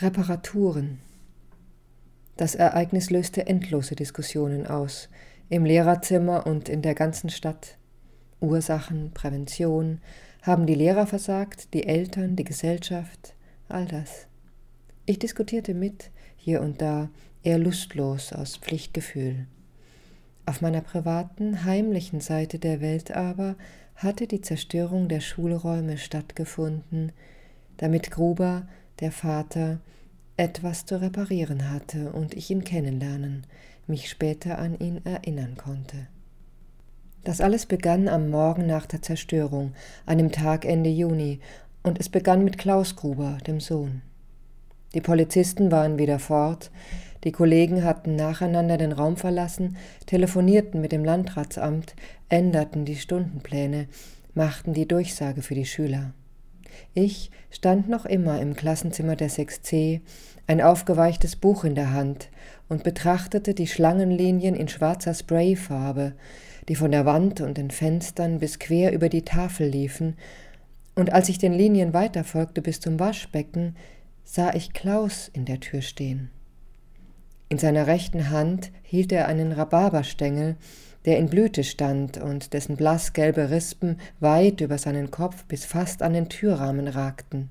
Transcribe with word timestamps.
Reparaturen. 0.00 0.98
Das 2.36 2.56
Ereignis 2.56 3.10
löste 3.10 3.46
endlose 3.46 3.94
Diskussionen 3.94 4.66
aus, 4.66 5.08
im 5.48 5.64
Lehrerzimmer 5.64 6.48
und 6.48 6.68
in 6.68 6.82
der 6.82 6.96
ganzen 6.96 7.30
Stadt. 7.30 7.78
Ursachen, 8.40 9.12
Prävention, 9.14 10.00
haben 10.42 10.66
die 10.66 10.74
Lehrer 10.74 11.06
versagt, 11.06 11.72
die 11.74 11.86
Eltern, 11.86 12.34
die 12.34 12.42
Gesellschaft, 12.42 13.34
all 13.68 13.86
das. 13.86 14.26
Ich 15.06 15.20
diskutierte 15.20 15.74
mit, 15.74 16.10
hier 16.36 16.60
und 16.60 16.82
da, 16.82 17.08
eher 17.44 17.58
lustlos 17.58 18.32
aus 18.32 18.56
Pflichtgefühl. 18.56 19.46
Auf 20.44 20.60
meiner 20.60 20.80
privaten, 20.80 21.64
heimlichen 21.64 22.20
Seite 22.20 22.58
der 22.58 22.80
Welt 22.80 23.12
aber 23.12 23.54
hatte 23.94 24.26
die 24.26 24.40
Zerstörung 24.40 25.08
der 25.08 25.20
Schulräume 25.20 25.98
stattgefunden, 25.98 27.12
damit 27.76 28.10
Gruber, 28.10 28.66
der 29.04 29.12
Vater, 29.12 29.80
etwas 30.38 30.86
zu 30.86 30.98
reparieren 30.98 31.70
hatte 31.70 32.10
und 32.12 32.32
ich 32.32 32.50
ihn 32.50 32.64
kennenlernen, 32.64 33.46
mich 33.86 34.08
später 34.08 34.58
an 34.58 34.78
ihn 34.78 35.04
erinnern 35.04 35.58
konnte. 35.58 36.06
Das 37.22 37.42
alles 37.42 37.66
begann 37.66 38.08
am 38.08 38.30
Morgen 38.30 38.66
nach 38.66 38.86
der 38.86 39.02
Zerstörung, 39.02 39.74
einem 40.06 40.32
Tag 40.32 40.64
Ende 40.64 40.88
Juni, 40.88 41.40
und 41.82 42.00
es 42.00 42.08
begann 42.08 42.44
mit 42.44 42.56
Klaus 42.56 42.96
Gruber, 42.96 43.36
dem 43.46 43.60
Sohn. 43.60 44.00
Die 44.94 45.02
Polizisten 45.02 45.70
waren 45.70 45.98
wieder 45.98 46.18
fort, 46.18 46.70
die 47.24 47.32
Kollegen 47.32 47.84
hatten 47.84 48.16
nacheinander 48.16 48.78
den 48.78 48.92
Raum 48.92 49.18
verlassen, 49.18 49.76
telefonierten 50.06 50.80
mit 50.80 50.92
dem 50.92 51.04
Landratsamt, 51.04 51.94
änderten 52.30 52.86
die 52.86 52.96
Stundenpläne, 52.96 53.86
machten 54.32 54.72
die 54.72 54.88
Durchsage 54.88 55.42
für 55.42 55.54
die 55.54 55.66
Schüler. 55.66 56.14
Ich 56.94 57.30
stand 57.50 57.88
noch 57.88 58.04
immer 58.04 58.40
im 58.40 58.54
Klassenzimmer 58.54 59.16
der 59.16 59.30
6c, 59.30 60.00
ein 60.46 60.60
aufgeweichtes 60.60 61.36
Buch 61.36 61.64
in 61.64 61.74
der 61.74 61.92
Hand, 61.92 62.28
und 62.68 62.82
betrachtete 62.82 63.54
die 63.54 63.66
Schlangenlinien 63.66 64.54
in 64.54 64.68
schwarzer 64.68 65.14
Sprayfarbe, 65.14 66.14
die 66.68 66.76
von 66.76 66.90
der 66.90 67.06
Wand 67.06 67.40
und 67.40 67.58
den 67.58 67.70
Fenstern 67.70 68.38
bis 68.38 68.58
quer 68.58 68.92
über 68.92 69.08
die 69.08 69.22
Tafel 69.22 69.68
liefen, 69.68 70.16
und 70.94 71.12
als 71.12 71.28
ich 71.28 71.38
den 71.38 71.52
Linien 71.52 71.92
weiterfolgte 71.92 72.62
bis 72.62 72.80
zum 72.80 73.00
Waschbecken, 73.00 73.76
sah 74.24 74.54
ich 74.54 74.72
Klaus 74.72 75.28
in 75.32 75.44
der 75.44 75.60
Tür 75.60 75.82
stehen. 75.82 76.30
In 77.48 77.58
seiner 77.58 77.86
rechten 77.86 78.30
Hand 78.30 78.70
hielt 78.82 79.12
er 79.12 79.28
einen 79.28 79.52
Rhabarberstängel, 79.52 80.56
der 81.04 81.18
in 81.18 81.28
Blüte 81.28 81.64
stand 81.64 82.16
und 82.16 82.52
dessen 82.52 82.76
blassgelbe 82.76 83.50
Rispen 83.50 83.98
weit 84.20 84.60
über 84.60 84.78
seinen 84.78 85.10
Kopf 85.10 85.44
bis 85.44 85.64
fast 85.64 86.02
an 86.02 86.14
den 86.14 86.28
Türrahmen 86.28 86.88
ragten. 86.88 87.50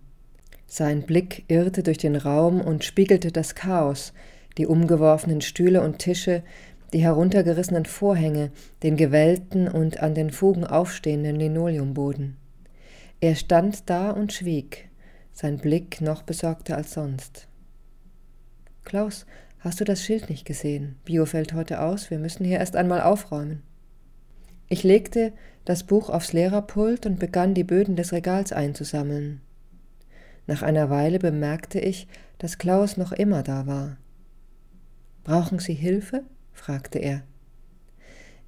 Sein 0.66 1.04
Blick 1.04 1.46
irrte 1.48 1.84
durch 1.84 2.00
den 2.00 2.16
Raum 2.16 2.60
und 2.60 2.84
spiegelte 2.84 3.32
das 3.32 3.54
Chaos, 3.54 4.14
die 4.58 4.66
umgeworfenen 4.66 5.42
Stühle 5.42 5.82
und 5.82 6.00
Tische, 6.00 6.44
die 6.94 7.04
heruntergerissenen 7.04 7.86
Vorhänge, 7.86 8.52
den 8.82 8.98
gewellten 8.98 9.68
und 9.68 10.00
an 10.00 10.16
den 10.16 10.32
Fugen 10.32 10.64
aufstehenden 10.64 11.36
Linoleumboden. 11.36 12.38
Er 13.20 13.36
stand 13.36 13.90
da 13.90 14.12
und 14.12 14.34
schwieg, 14.34 14.90
sein 15.32 15.58
Blick 15.58 16.02
noch 16.02 16.24
besorgter 16.24 16.78
als 16.78 16.94
sonst. 16.94 17.48
Klaus, 18.84 19.26
hast 19.64 19.80
du 19.80 19.86
das 19.86 20.04
Schild 20.04 20.30
nicht 20.30 20.46
gesehen? 20.46 20.98
Bio 21.06 21.26
fällt 21.26 21.54
heute 21.54 21.82
aus, 21.82 22.12
wir 22.12 22.20
müssen 22.20 22.46
hier 22.46 22.60
erst 22.60 22.76
einmal 22.76 23.02
aufräumen. 23.02 23.64
Ich 24.68 24.84
legte 24.84 25.32
das 25.66 25.84
Buch 25.84 26.10
aufs 26.10 26.34
Lehrerpult 26.34 27.06
und 27.06 27.20
begann 27.20 27.54
die 27.54 27.64
Böden 27.64 27.96
des 27.96 28.12
Regals 28.12 28.52
einzusammeln. 28.52 29.40
Nach 30.48 30.62
einer 30.62 30.90
Weile 30.90 31.20
bemerkte 31.20 31.80
ich, 31.80 32.08
dass 32.38 32.58
Klaus 32.58 32.98
noch 32.98 33.14
immer 33.14 33.44
da 33.44 33.66
war. 33.66 33.98
Brauchen 35.24 35.60
Sie 35.60 35.74
Hilfe? 35.74 36.24
fragte 36.52 37.00
er. 37.00 37.24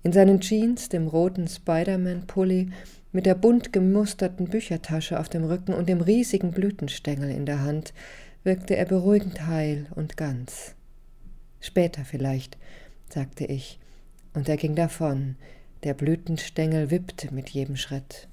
In 0.03 0.11
seinen 0.11 0.41
Jeans, 0.41 0.89
dem 0.89 1.07
roten 1.07 1.47
Spider-Man-Pulli 1.47 2.69
mit 3.13 3.25
der 3.25 3.35
bunt 3.35 3.71
gemusterten 3.71 4.49
Büchertasche 4.49 5.19
auf 5.19 5.29
dem 5.29 5.45
Rücken 5.45 5.73
und 5.73 5.87
dem 5.87 6.01
riesigen 6.01 6.51
Blütenstängel 6.51 7.29
in 7.29 7.45
der 7.45 7.61
Hand 7.61 7.93
wirkte 8.43 8.75
er 8.75 8.85
beruhigend 8.85 9.47
heil 9.47 9.87
und 9.95 10.17
ganz. 10.17 10.75
Später 11.65 12.05
vielleicht, 12.05 12.59
sagte 13.09 13.43
ich, 13.43 13.79
und 14.35 14.47
er 14.47 14.55
ging 14.55 14.75
davon, 14.75 15.35
der 15.83 15.95
Blütenstängel 15.95 16.91
wippte 16.91 17.33
mit 17.33 17.49
jedem 17.49 17.75
Schritt. 17.75 18.27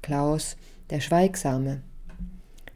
Klaus, 0.00 0.56
der 0.88 1.00
Schweigsame. 1.00 1.82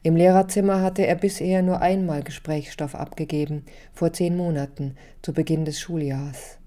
Im 0.03 0.16
Lehrerzimmer 0.16 0.83
hatte 0.83 1.06
er 1.06 1.15
bisher 1.15 1.62
nur 1.62 1.81
einmal 1.81 2.22
Gesprächsstoff 2.22 2.94
abgegeben, 2.94 3.65
vor 3.94 4.12
zehn 4.12 4.37
Monaten, 4.37 4.97
zu 5.22 5.33
Beginn 5.33 5.65
des 5.65 5.81
Schuljahrs. 5.81 6.59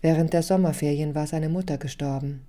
Während 0.00 0.32
der 0.32 0.42
Sommerferien 0.42 1.14
war 1.14 1.26
seine 1.26 1.50
Mutter 1.50 1.76
gestorben. 1.76 2.40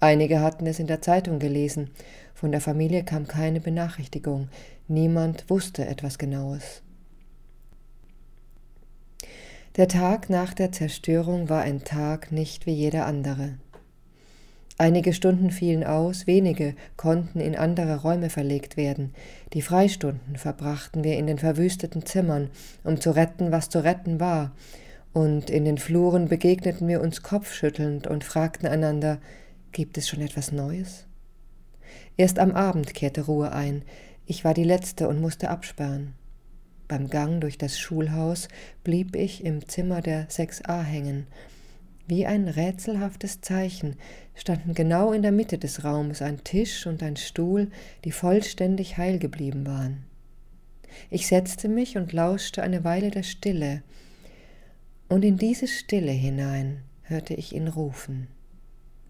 Einige 0.00 0.40
hatten 0.40 0.66
es 0.66 0.78
in 0.78 0.86
der 0.86 1.02
Zeitung 1.02 1.40
gelesen, 1.40 1.90
von 2.32 2.52
der 2.52 2.62
Familie 2.62 3.04
kam 3.04 3.26
keine 3.26 3.60
Benachrichtigung, 3.60 4.48
niemand 4.88 5.50
wusste 5.50 5.86
etwas 5.86 6.16
Genaues. 6.16 6.82
Der 9.76 9.88
Tag 9.88 10.30
nach 10.30 10.54
der 10.54 10.72
Zerstörung 10.72 11.50
war 11.50 11.60
ein 11.60 11.84
Tag 11.84 12.32
nicht 12.32 12.64
wie 12.64 12.72
jeder 12.72 13.04
andere. 13.04 13.58
Einige 14.78 15.12
Stunden 15.12 15.50
fielen 15.50 15.84
aus, 15.84 16.26
wenige 16.26 16.74
konnten 16.96 17.40
in 17.40 17.54
andere 17.54 17.96
Räume 17.96 18.30
verlegt 18.30 18.78
werden. 18.78 19.12
Die 19.52 19.60
Freistunden 19.60 20.36
verbrachten 20.36 21.04
wir 21.04 21.18
in 21.18 21.26
den 21.26 21.38
verwüsteten 21.38 22.06
Zimmern, 22.06 22.48
um 22.84 23.02
zu 23.02 23.10
retten, 23.10 23.52
was 23.52 23.68
zu 23.68 23.84
retten 23.84 24.18
war, 24.18 24.52
und 25.12 25.50
in 25.50 25.66
den 25.66 25.76
Fluren 25.76 26.28
begegneten 26.28 26.88
wir 26.88 27.02
uns 27.02 27.22
kopfschüttelnd 27.22 28.06
und 28.06 28.24
fragten 28.24 28.66
einander, 28.66 29.18
Gibt 29.72 29.98
es 29.98 30.08
schon 30.08 30.22
etwas 30.22 30.52
Neues? 30.52 31.04
Erst 32.16 32.38
am 32.38 32.52
Abend 32.52 32.94
kehrte 32.94 33.26
Ruhe 33.26 33.52
ein. 33.52 33.82
Ich 34.24 34.42
war 34.42 34.54
die 34.54 34.64
Letzte 34.64 35.06
und 35.06 35.20
musste 35.20 35.50
absperren. 35.50 36.14
Beim 36.88 37.08
Gang 37.08 37.40
durch 37.40 37.58
das 37.58 37.78
Schulhaus 37.78 38.48
blieb 38.84 39.16
ich 39.16 39.44
im 39.44 39.66
Zimmer 39.68 40.02
der 40.02 40.28
6a 40.28 40.82
hängen. 40.82 41.26
Wie 42.06 42.26
ein 42.26 42.46
rätselhaftes 42.46 43.40
Zeichen 43.40 43.96
standen 44.36 44.74
genau 44.74 45.12
in 45.12 45.22
der 45.22 45.32
Mitte 45.32 45.58
des 45.58 45.82
Raumes 45.82 46.22
ein 46.22 46.44
Tisch 46.44 46.86
und 46.86 47.02
ein 47.02 47.16
Stuhl, 47.16 47.70
die 48.04 48.12
vollständig 48.12 48.96
heil 48.96 49.18
geblieben 49.18 49.66
waren. 49.66 50.04
Ich 51.10 51.26
setzte 51.26 51.68
mich 51.68 51.96
und 51.96 52.12
lauschte 52.12 52.62
eine 52.62 52.84
Weile 52.84 53.10
der 53.10 53.24
Stille, 53.24 53.82
und 55.08 55.24
in 55.24 55.36
diese 55.36 55.68
Stille 55.68 56.10
hinein 56.10 56.82
hörte 57.02 57.34
ich 57.34 57.54
ihn 57.54 57.68
rufen. 57.68 58.28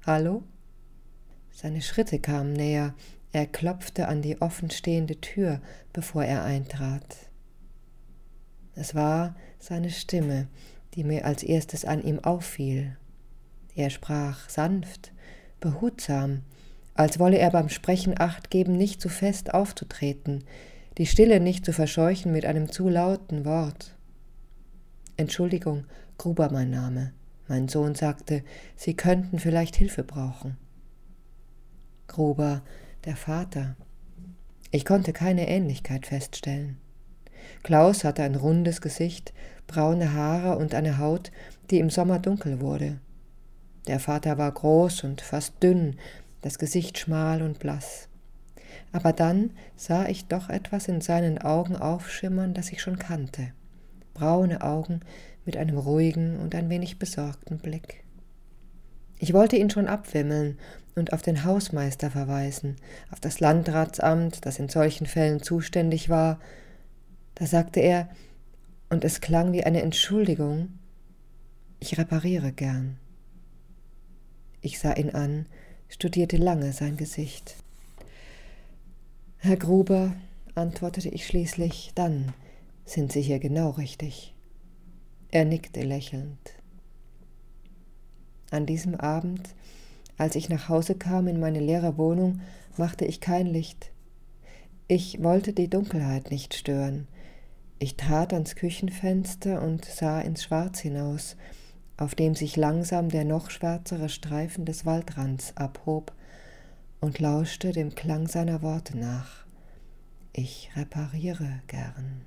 Hallo? 0.04 0.42
Seine 1.50 1.80
Schritte 1.80 2.18
kamen 2.18 2.52
näher, 2.52 2.94
er 3.32 3.46
klopfte 3.46 4.08
an 4.08 4.20
die 4.20 4.40
offenstehende 4.40 5.20
Tür, 5.20 5.60
bevor 5.92 6.24
er 6.24 6.44
eintrat. 6.44 7.16
Es 8.76 8.94
war 8.94 9.34
seine 9.58 9.90
Stimme, 9.90 10.46
die 10.94 11.02
mir 11.02 11.24
als 11.24 11.42
erstes 11.42 11.84
an 11.84 12.02
ihm 12.02 12.20
auffiel. 12.20 12.96
Er 13.74 13.90
sprach 13.90 14.48
sanft, 14.48 15.12
behutsam, 15.60 16.42
als 16.94 17.18
wolle 17.18 17.38
er 17.38 17.50
beim 17.50 17.68
Sprechen 17.68 18.14
acht 18.18 18.50
geben, 18.50 18.76
nicht 18.76 19.00
zu 19.00 19.08
fest 19.08 19.52
aufzutreten, 19.52 20.44
die 20.98 21.06
Stille 21.06 21.40
nicht 21.40 21.64
zu 21.64 21.72
verscheuchen 21.72 22.32
mit 22.32 22.46
einem 22.46 22.70
zu 22.70 22.88
lauten 22.88 23.44
Wort. 23.44 23.94
Entschuldigung, 25.16 25.84
Gruber 26.18 26.50
mein 26.50 26.70
Name. 26.70 27.12
Mein 27.48 27.68
Sohn 27.68 27.94
sagte, 27.94 28.42
Sie 28.74 28.94
könnten 28.94 29.38
vielleicht 29.38 29.76
Hilfe 29.76 30.04
brauchen. 30.04 30.56
Gruber, 32.08 32.62
der 33.04 33.16
Vater. 33.16 33.76
Ich 34.70 34.84
konnte 34.84 35.12
keine 35.12 35.48
Ähnlichkeit 35.48 36.06
feststellen. 36.06 36.78
Klaus 37.62 38.04
hatte 38.04 38.22
ein 38.22 38.34
rundes 38.34 38.80
Gesicht, 38.80 39.32
braune 39.66 40.12
Haare 40.12 40.58
und 40.58 40.74
eine 40.74 40.98
Haut, 40.98 41.32
die 41.70 41.78
im 41.78 41.90
Sommer 41.90 42.18
dunkel 42.18 42.60
wurde. 42.60 42.98
Der 43.86 44.00
Vater 44.00 44.38
war 44.38 44.50
groß 44.50 45.04
und 45.04 45.20
fast 45.20 45.62
dünn, 45.62 45.96
das 46.42 46.58
Gesicht 46.58 46.98
schmal 46.98 47.42
und 47.42 47.58
blass. 47.58 48.08
Aber 48.92 49.12
dann 49.12 49.50
sah 49.76 50.06
ich 50.06 50.26
doch 50.26 50.48
etwas 50.48 50.88
in 50.88 51.00
seinen 51.00 51.38
Augen 51.38 51.76
aufschimmern, 51.76 52.54
das 52.54 52.70
ich 52.70 52.80
schon 52.80 52.98
kannte. 52.98 53.52
Braune 54.14 54.62
Augen 54.62 55.00
mit 55.44 55.56
einem 55.56 55.78
ruhigen 55.78 56.38
und 56.38 56.54
ein 56.54 56.68
wenig 56.70 56.98
besorgten 56.98 57.58
Blick. 57.58 58.04
Ich 59.18 59.32
wollte 59.32 59.56
ihn 59.56 59.70
schon 59.70 59.86
abwimmeln 59.86 60.58
und 60.94 61.12
auf 61.12 61.22
den 61.22 61.44
Hausmeister 61.44 62.10
verweisen, 62.10 62.76
auf 63.10 63.20
das 63.20 63.40
Landratsamt, 63.40 64.44
das 64.44 64.58
in 64.58 64.68
solchen 64.68 65.06
Fällen 65.06 65.42
zuständig 65.42 66.08
war. 66.08 66.38
Da 67.36 67.46
sagte 67.46 67.80
er, 67.80 68.08
und 68.88 69.04
es 69.04 69.20
klang 69.20 69.52
wie 69.52 69.62
eine 69.62 69.82
Entschuldigung, 69.82 70.70
ich 71.80 71.98
repariere 71.98 72.50
gern. 72.52 72.96
Ich 74.62 74.78
sah 74.78 74.94
ihn 74.94 75.10
an, 75.10 75.46
studierte 75.88 76.38
lange 76.38 76.72
sein 76.72 76.96
Gesicht. 76.96 77.56
Herr 79.36 79.56
Gruber, 79.56 80.16
antwortete 80.54 81.10
ich 81.10 81.26
schließlich, 81.26 81.92
dann 81.94 82.32
sind 82.86 83.12
Sie 83.12 83.20
hier 83.20 83.38
genau 83.38 83.70
richtig. 83.70 84.34
Er 85.30 85.44
nickte 85.44 85.82
lächelnd. 85.82 86.38
An 88.50 88.64
diesem 88.64 88.94
Abend, 88.94 89.54
als 90.16 90.36
ich 90.36 90.48
nach 90.48 90.70
Hause 90.70 90.94
kam 90.94 91.28
in 91.28 91.38
meine 91.38 91.60
leere 91.60 91.98
Wohnung, 91.98 92.40
machte 92.78 93.04
ich 93.04 93.20
kein 93.20 93.46
Licht. 93.46 93.90
Ich 94.88 95.22
wollte 95.22 95.52
die 95.52 95.68
Dunkelheit 95.68 96.30
nicht 96.30 96.54
stören. 96.54 97.06
Ich 97.78 97.96
trat 97.96 98.32
ans 98.32 98.56
Küchenfenster 98.56 99.60
und 99.60 99.84
sah 99.84 100.20
ins 100.20 100.44
Schwarz 100.44 100.78
hinaus, 100.78 101.36
auf 101.98 102.14
dem 102.14 102.34
sich 102.34 102.56
langsam 102.56 103.10
der 103.10 103.24
noch 103.24 103.50
schwärzere 103.50 104.08
Streifen 104.08 104.64
des 104.64 104.86
Waldrands 104.86 105.56
abhob, 105.56 106.12
und 107.00 107.18
lauschte 107.18 107.72
dem 107.72 107.94
Klang 107.94 108.26
seiner 108.26 108.62
Worte 108.62 108.96
nach. 108.98 109.44
Ich 110.32 110.70
repariere 110.74 111.60
gern. 111.66 112.22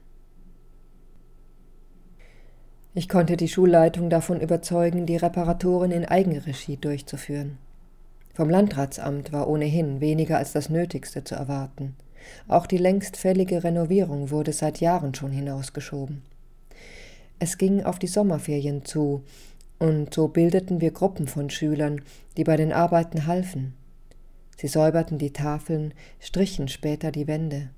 Ich 2.93 3.09
konnte 3.09 3.37
die 3.37 3.47
Schulleitung 3.47 4.09
davon 4.09 4.39
überzeugen, 4.41 5.05
die 5.05 5.17
Reparaturen 5.17 5.91
in 5.91 6.05
Eigenregie 6.05 6.77
durchzuführen. 6.77 7.57
Vom 8.33 8.49
Landratsamt 8.49 9.31
war 9.31 9.47
ohnehin 9.47 10.01
weniger 10.01 10.37
als 10.37 10.53
das 10.53 10.69
Nötigste 10.69 11.23
zu 11.23 11.35
erwarten. 11.35 11.95
Auch 12.47 12.65
die 12.65 12.77
längst 12.77 13.17
fällige 13.17 13.63
Renovierung 13.63 14.31
wurde 14.31 14.53
seit 14.53 14.79
Jahren 14.79 15.13
schon 15.15 15.31
hinausgeschoben. 15.31 16.21
Es 17.39 17.57
ging 17.57 17.83
auf 17.83 17.99
die 17.99 18.07
Sommerferien 18.07 18.83
zu, 18.85 19.23
und 19.79 20.13
so 20.13 20.27
bildeten 20.27 20.81
wir 20.81 20.91
Gruppen 20.91 21.27
von 21.27 21.49
Schülern, 21.49 22.01
die 22.35 22.43
bei 22.43 22.57
den 22.57 22.73
Arbeiten 22.73 23.27
halfen. 23.27 23.73
Sie 24.57 24.67
säuberten 24.67 25.17
die 25.17 25.31
Tafeln, 25.31 25.93
strichen 26.19 26.67
später 26.67 27.11
die 27.11 27.27
Wände. 27.27 27.69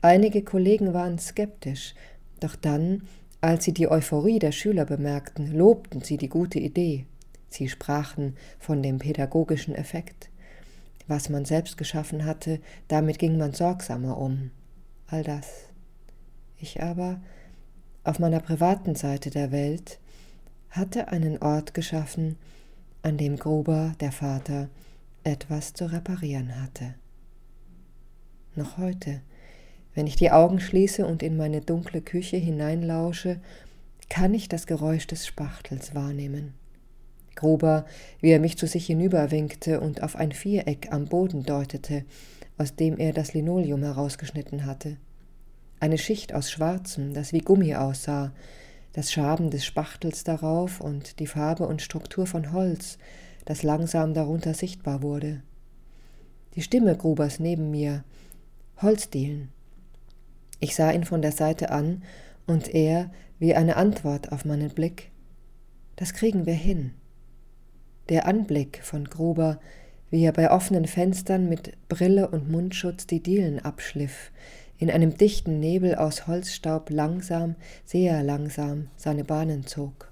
Einige 0.00 0.42
Kollegen 0.42 0.94
waren 0.94 1.18
skeptisch, 1.18 1.94
doch 2.38 2.54
dann, 2.54 3.02
als 3.40 3.64
sie 3.64 3.72
die 3.72 3.88
Euphorie 3.88 4.38
der 4.38 4.52
Schüler 4.52 4.84
bemerkten, 4.84 5.52
lobten 5.52 6.02
sie 6.02 6.16
die 6.16 6.28
gute 6.28 6.60
Idee. 6.60 7.06
Sie 7.48 7.68
sprachen 7.68 8.36
von 8.60 8.82
dem 8.82 8.98
pädagogischen 8.98 9.74
Effekt. 9.74 10.27
Was 11.08 11.28
man 11.30 11.44
selbst 11.44 11.76
geschaffen 11.76 12.24
hatte, 12.24 12.60
damit 12.86 13.18
ging 13.18 13.38
man 13.38 13.52
sorgsamer 13.52 14.18
um. 14.18 14.50
All 15.06 15.24
das. 15.24 15.46
Ich 16.58 16.82
aber, 16.82 17.20
auf 18.04 18.18
meiner 18.18 18.40
privaten 18.40 18.94
Seite 18.94 19.30
der 19.30 19.50
Welt, 19.50 19.98
hatte 20.70 21.08
einen 21.08 21.38
Ort 21.38 21.74
geschaffen, 21.74 22.36
an 23.02 23.16
dem 23.16 23.36
Gruber, 23.36 23.94
der 24.00 24.12
Vater, 24.12 24.68
etwas 25.24 25.72
zu 25.72 25.90
reparieren 25.90 26.60
hatte. 26.60 26.94
Noch 28.54 28.76
heute, 28.76 29.22
wenn 29.94 30.06
ich 30.06 30.16
die 30.16 30.30
Augen 30.30 30.60
schließe 30.60 31.06
und 31.06 31.22
in 31.22 31.36
meine 31.36 31.60
dunkle 31.60 32.02
Küche 32.02 32.36
hineinlausche, 32.36 33.40
kann 34.08 34.34
ich 34.34 34.48
das 34.48 34.66
Geräusch 34.66 35.06
des 35.06 35.26
Spachtels 35.26 35.94
wahrnehmen. 35.94 36.54
Gruber, 37.38 37.86
wie 38.20 38.30
er 38.30 38.40
mich 38.40 38.58
zu 38.58 38.66
sich 38.66 38.86
hinüberwinkte 38.86 39.80
und 39.80 40.02
auf 40.02 40.16
ein 40.16 40.32
Viereck 40.32 40.88
am 40.90 41.06
Boden 41.06 41.44
deutete, 41.44 42.04
aus 42.58 42.74
dem 42.76 42.98
er 42.98 43.12
das 43.12 43.32
Linoleum 43.32 43.82
herausgeschnitten 43.82 44.66
hatte. 44.66 44.96
Eine 45.80 45.96
Schicht 45.96 46.34
aus 46.34 46.50
Schwarzem, 46.50 47.14
das 47.14 47.32
wie 47.32 47.40
Gummi 47.40 47.74
aussah, 47.76 48.32
das 48.92 49.12
Schaben 49.12 49.50
des 49.50 49.64
Spachtels 49.64 50.24
darauf 50.24 50.80
und 50.80 51.20
die 51.20 51.26
Farbe 51.28 51.66
und 51.66 51.82
Struktur 51.82 52.26
von 52.26 52.52
Holz, 52.52 52.98
das 53.44 53.62
langsam 53.62 54.12
darunter 54.12 54.54
sichtbar 54.54 55.02
wurde. 55.02 55.42
Die 56.54 56.62
Stimme 56.62 56.96
Grubers 56.96 57.38
neben 57.38 57.70
mir. 57.70 58.04
Holzdielen. 58.82 59.48
Ich 60.60 60.74
sah 60.74 60.90
ihn 60.90 61.04
von 61.04 61.22
der 61.22 61.32
Seite 61.32 61.70
an 61.70 62.02
und 62.46 62.74
er, 62.74 63.10
wie 63.38 63.54
eine 63.54 63.76
Antwort 63.76 64.32
auf 64.32 64.44
meinen 64.44 64.70
Blick, 64.70 65.12
das 65.94 66.12
kriegen 66.12 66.46
wir 66.46 66.54
hin. 66.54 66.92
Der 68.08 68.26
Anblick 68.26 68.80
von 68.82 69.04
Gruber, 69.04 69.60
wie 70.10 70.24
er 70.24 70.32
bei 70.32 70.50
offenen 70.50 70.86
Fenstern 70.86 71.48
mit 71.48 71.76
Brille 71.88 72.28
und 72.28 72.50
Mundschutz 72.50 73.06
die 73.06 73.22
Dielen 73.22 73.58
abschliff, 73.58 74.30
in 74.78 74.90
einem 74.90 75.16
dichten 75.16 75.60
Nebel 75.60 75.94
aus 75.94 76.26
Holzstaub 76.26 76.88
langsam, 76.88 77.56
sehr 77.84 78.22
langsam 78.22 78.88
seine 78.96 79.24
Bahnen 79.24 79.66
zog. 79.66 80.10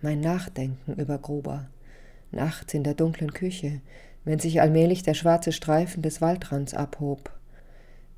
Mein 0.00 0.20
Nachdenken 0.20 0.94
über 0.94 1.18
Gruber, 1.18 1.68
nachts 2.30 2.72
in 2.72 2.84
der 2.84 2.94
dunklen 2.94 3.34
Küche, 3.34 3.82
wenn 4.24 4.38
sich 4.38 4.62
allmählich 4.62 5.02
der 5.02 5.14
schwarze 5.14 5.52
Streifen 5.52 6.02
des 6.02 6.22
Waldrands 6.22 6.72
abhob, 6.72 7.30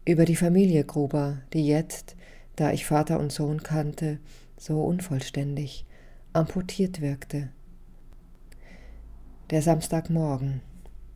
über 0.04 0.24
die 0.24 0.36
Familie 0.36 0.84
Gruber, 0.84 1.38
die 1.52 1.66
jetzt, 1.66 2.14
da 2.54 2.70
ich 2.70 2.86
Vater 2.86 3.18
und 3.18 3.32
Sohn 3.32 3.62
kannte, 3.62 4.18
so 4.56 4.82
unvollständig, 4.82 5.84
amputiert 6.32 7.00
wirkte, 7.00 7.50
der 9.50 9.62
Samstagmorgen, 9.62 10.60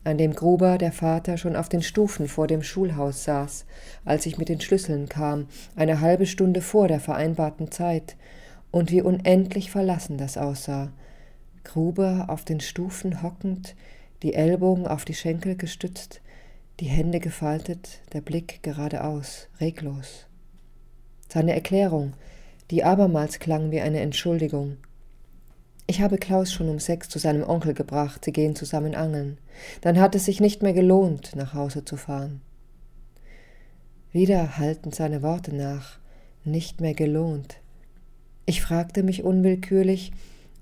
an 0.05 0.17
dem 0.17 0.33
Gruber, 0.33 0.77
der 0.77 0.91
Vater, 0.91 1.37
schon 1.37 1.55
auf 1.55 1.69
den 1.69 1.81
Stufen 1.81 2.27
vor 2.27 2.47
dem 2.47 2.61
Schulhaus 2.61 3.23
saß, 3.23 3.65
als 4.03 4.25
ich 4.25 4.37
mit 4.37 4.49
den 4.49 4.59
Schlüsseln 4.59 5.07
kam, 5.07 5.47
eine 5.77 6.01
halbe 6.01 6.25
Stunde 6.25 6.61
vor 6.61 6.87
der 6.89 6.99
vereinbarten 6.99 7.71
Zeit, 7.71 8.17
und 8.69 8.91
wie 8.91 9.01
unendlich 9.01 9.71
verlassen 9.71 10.17
das 10.17 10.37
aussah. 10.37 10.91
Gruber 11.63 12.25
auf 12.27 12.43
den 12.43 12.59
Stufen 12.59 13.21
hockend, 13.21 13.75
die 14.23 14.33
Ellbogen 14.33 14.87
auf 14.87 15.05
die 15.05 15.13
Schenkel 15.13 15.55
gestützt, 15.55 16.21
die 16.79 16.87
Hände 16.87 17.19
gefaltet, 17.19 18.01
der 18.11 18.21
Blick 18.21 18.61
geradeaus, 18.63 19.47
reglos. 19.61 20.25
Seine 21.29 21.53
Erklärung, 21.53 22.13
die 22.71 22.83
abermals 22.83 23.39
klang 23.39 23.71
wie 23.71 23.79
eine 23.79 23.99
Entschuldigung, 24.01 24.77
ich 25.85 26.01
habe 26.01 26.17
Klaus 26.17 26.51
schon 26.51 26.69
um 26.69 26.79
sechs 26.79 27.09
zu 27.09 27.19
seinem 27.19 27.47
Onkel 27.47 27.73
gebracht, 27.73 28.23
sie 28.23 28.31
gehen 28.31 28.55
zusammen 28.55 28.95
angeln. 28.95 29.37
Dann 29.81 29.99
hat 29.99 30.15
es 30.15 30.25
sich 30.25 30.39
nicht 30.39 30.63
mehr 30.63 30.73
gelohnt, 30.73 31.35
nach 31.35 31.53
Hause 31.53 31.83
zu 31.83 31.97
fahren. 31.97 32.41
Wieder 34.11 34.57
hallten 34.57 34.91
seine 34.91 35.21
Worte 35.21 35.53
nach, 35.55 35.99
nicht 36.45 36.79
mehr 36.79 36.93
gelohnt. 36.93 37.57
Ich 38.45 38.61
fragte 38.61 39.03
mich 39.03 39.23
unwillkürlich, 39.23 40.11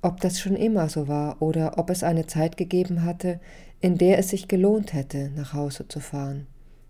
ob 0.01 0.19
das 0.21 0.39
schon 0.39 0.55
immer 0.55 0.89
so 0.89 1.07
war 1.07 1.41
oder 1.41 1.77
ob 1.77 1.89
es 1.89 2.03
eine 2.03 2.25
Zeit 2.25 2.57
gegeben 2.57 3.03
hatte, 3.03 3.39
in 3.79 3.97
der 3.97 4.17
es 4.17 4.29
sich 4.29 4.47
gelohnt 4.47 4.93
hätte, 4.93 5.31
nach 5.35 5.53
Hause 5.53 5.87
zu 5.87 5.99
fahren. 5.99 6.47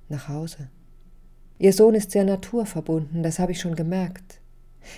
Nach 0.08 0.28
Hause. 0.28 0.70
Ihr 1.58 1.74
Sohn 1.74 1.96
ist 1.96 2.12
sehr 2.12 2.24
naturverbunden, 2.24 3.24
das 3.24 3.40
habe 3.40 3.52
ich 3.52 3.60
schon 3.60 3.76
gemerkt. 3.76 4.40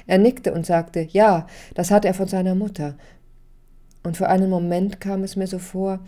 Er 0.08 0.18
nickte 0.18 0.54
und 0.54 0.66
sagte, 0.66 1.08
ja, 1.12 1.48
das 1.76 1.92
hat 1.92 2.06
er 2.06 2.14
von 2.14 2.28
seiner 2.28 2.56
Mutter, 2.56 2.96
und 4.04 4.18
für 4.18 4.28
einen 4.30 4.50
Moment 4.50 5.00
kam 5.00 5.24
es 5.24 5.36
mir 5.36 5.48
so 5.48 5.60
vor, 5.60 6.00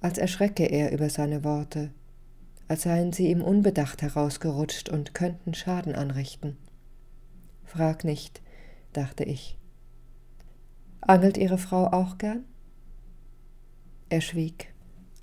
als 0.00 0.18
erschrecke 0.18 0.64
er 0.64 0.92
über 0.92 1.08
seine 1.08 1.44
Worte, 1.44 1.90
als 2.68 2.82
seien 2.82 3.12
sie 3.12 3.30
ihm 3.30 3.40
unbedacht 3.40 4.02
herausgerutscht 4.02 4.88
und 4.88 5.14
könnten 5.14 5.54
Schaden 5.54 5.94
anrichten. 5.94 6.56
Frag 7.64 8.04
nicht, 8.04 8.42
dachte 8.92 9.24
ich. 9.24 9.56
Angelt 11.00 11.36
Ihre 11.36 11.58
Frau 11.58 11.86
auch 11.86 12.18
gern? 12.18 12.44
Er 14.08 14.20
schwieg, 14.20 14.72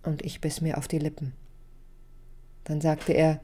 und 0.04 0.24
ich 0.24 0.42
biss 0.42 0.62
mir 0.62 0.78
auf 0.78 0.88
die 0.88 1.00
Lippen. 1.00 1.34
Dann 2.64 2.82
sagte 2.82 3.14
er, 3.14 3.42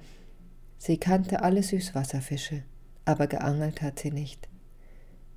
sie 0.78 0.98
kannte 0.98 1.42
alle 1.42 1.64
Süßwasserfische, 1.64 2.64
aber 3.06 3.28
geangelt 3.28 3.82
hat 3.82 4.00
sie 4.00 4.12
nicht. 4.12 4.48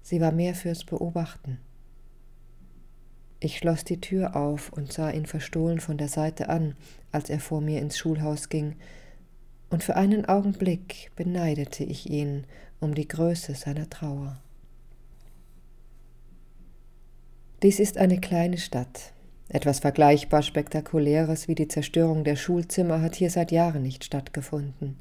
Sie 0.02 0.20
war 0.20 0.32
mehr 0.32 0.54
fürs 0.54 0.84
Beobachten. 0.84 1.58
Ich 3.40 3.56
schloss 3.56 3.84
die 3.84 4.00
Tür 4.00 4.36
auf 4.36 4.70
und 4.70 4.92
sah 4.92 5.10
ihn 5.10 5.24
verstohlen 5.24 5.80
von 5.80 5.96
der 5.96 6.08
Seite 6.08 6.50
an, 6.50 6.76
als 7.10 7.30
er 7.30 7.40
vor 7.40 7.62
mir 7.62 7.80
ins 7.80 7.96
Schulhaus 7.98 8.50
ging, 8.50 8.76
und 9.70 9.84
für 9.84 9.96
einen 9.96 10.26
Augenblick 10.26 11.12
beneidete 11.16 11.84
ich 11.84 12.10
ihn 12.10 12.44
um 12.80 12.94
die 12.94 13.06
Größe 13.06 13.54
seiner 13.54 13.88
Trauer. 13.88 14.40
Dies 17.62 17.78
ist 17.78 17.96
eine 17.96 18.18
kleine 18.20 18.58
Stadt. 18.58 19.12
Etwas 19.48 19.80
vergleichbar 19.80 20.42
Spektakuläres 20.42 21.46
wie 21.46 21.54
die 21.54 21.68
Zerstörung 21.68 22.24
der 22.24 22.36
Schulzimmer 22.36 23.00
hat 23.00 23.14
hier 23.14 23.30
seit 23.30 23.52
Jahren 23.52 23.82
nicht 23.82 24.04
stattgefunden. 24.04 24.96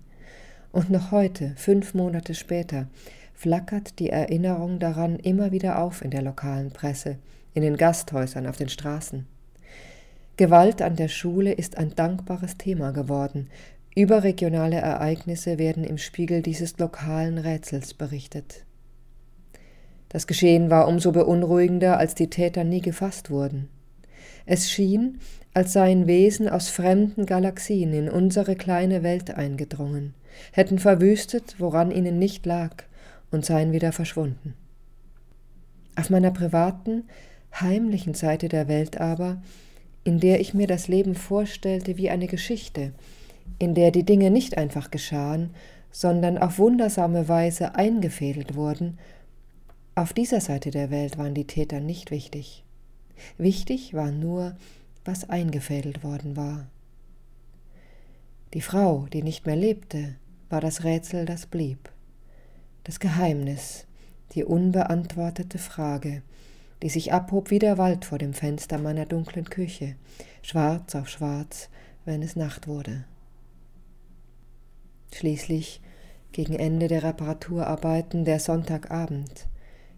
Und 0.71 0.89
noch 0.89 1.11
heute, 1.11 1.53
fünf 1.55 1.93
Monate 1.93 2.35
später, 2.35 2.87
flackert 3.33 3.97
die 3.99 4.09
Erinnerung 4.09 4.79
daran 4.79 5.17
immer 5.17 5.51
wieder 5.51 5.81
auf 5.81 6.03
in 6.03 6.11
der 6.11 6.21
lokalen 6.21 6.71
Presse, 6.71 7.17
in 7.53 7.61
den 7.61 7.77
Gasthäusern, 7.77 8.47
auf 8.47 8.57
den 8.57 8.69
Straßen. 8.69 9.27
Gewalt 10.37 10.81
an 10.81 10.95
der 10.95 11.09
Schule 11.09 11.51
ist 11.51 11.77
ein 11.77 11.95
dankbares 11.95 12.57
Thema 12.57 12.91
geworden. 12.91 13.49
Überregionale 13.95 14.77
Ereignisse 14.77 15.57
werden 15.57 15.83
im 15.83 15.97
Spiegel 15.97 16.41
dieses 16.41 16.77
lokalen 16.77 17.37
Rätsels 17.37 17.93
berichtet. 17.93 18.65
Das 20.07 20.27
Geschehen 20.27 20.69
war 20.69 20.87
umso 20.87 21.11
beunruhigender, 21.11 21.97
als 21.97 22.15
die 22.15 22.29
Täter 22.29 22.63
nie 22.63 22.81
gefasst 22.81 23.29
wurden. 23.29 23.69
Es 24.45 24.71
schien, 24.71 25.19
als 25.53 25.73
seien 25.73 26.07
Wesen 26.07 26.47
aus 26.49 26.69
fremden 26.69 27.25
Galaxien 27.25 27.93
in 27.93 28.09
unsere 28.09 28.55
kleine 28.55 29.03
Welt 29.03 29.31
eingedrungen, 29.31 30.13
hätten 30.51 30.79
verwüstet, 30.79 31.55
woran 31.59 31.91
ihnen 31.91 32.17
nicht 32.17 32.45
lag, 32.45 32.83
und 33.31 33.45
seien 33.45 33.71
wieder 33.71 33.91
verschwunden. 33.91 34.55
Auf 35.95 36.09
meiner 36.09 36.31
privaten, 36.31 37.03
heimlichen 37.53 38.13
Seite 38.13 38.49
der 38.49 38.67
Welt 38.67 38.99
aber, 38.99 39.41
in 40.03 40.19
der 40.19 40.39
ich 40.39 40.53
mir 40.53 40.67
das 40.67 40.87
Leben 40.87 41.15
vorstellte 41.15 41.97
wie 41.97 42.09
eine 42.09 42.27
Geschichte, 42.27 42.93
in 43.57 43.75
der 43.75 43.91
die 43.91 44.03
Dinge 44.05 44.31
nicht 44.31 44.57
einfach 44.57 44.91
geschahen, 44.91 45.51
sondern 45.91 46.37
auf 46.37 46.59
wundersame 46.59 47.27
Weise 47.27 47.75
eingefädelt 47.75 48.55
wurden, 48.55 48.97
auf 49.95 50.13
dieser 50.13 50.39
Seite 50.39 50.71
der 50.71 50.91
Welt 50.91 51.17
waren 51.17 51.33
die 51.33 51.47
Täter 51.47 51.79
nicht 51.81 52.11
wichtig. 52.11 52.63
Wichtig 53.37 53.93
war 53.93 54.11
nur, 54.11 54.55
was 55.03 55.29
eingefädelt 55.29 56.03
worden 56.03 56.37
war. 56.37 56.67
Die 58.53 58.61
Frau, 58.61 59.07
die 59.11 59.21
nicht 59.21 59.45
mehr 59.45 59.55
lebte, 59.55 60.15
war 60.49 60.61
das 60.61 60.83
Rätsel, 60.83 61.25
das 61.25 61.45
blieb. 61.45 61.91
Das 62.83 62.99
Geheimnis, 62.99 63.85
die 64.33 64.43
unbeantwortete 64.43 65.57
Frage, 65.57 66.23
die 66.81 66.89
sich 66.89 67.11
abhob 67.13 67.51
wie 67.51 67.59
der 67.59 67.77
Wald 67.77 68.05
vor 68.05 68.17
dem 68.17 68.33
Fenster 68.33 68.77
meiner 68.77 69.05
dunklen 69.05 69.49
Küche, 69.49 69.95
schwarz 70.41 70.95
auf 70.95 71.09
schwarz, 71.09 71.69
wenn 72.05 72.21
es 72.21 72.35
Nacht 72.35 72.67
wurde. 72.67 73.05
Schließlich, 75.13 75.81
gegen 76.31 76.55
Ende 76.55 76.87
der 76.87 77.03
Reparaturarbeiten, 77.03 78.23
der 78.23 78.39
Sonntagabend, 78.39 79.47